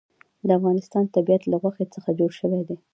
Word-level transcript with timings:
د 0.47 0.49
افغانستان 0.59 1.03
طبیعت 1.15 1.43
له 1.47 1.55
غوښې 1.61 1.85
څخه 1.95 2.09
جوړ 2.19 2.31
شوی 2.39 2.61
دی. 2.67 2.77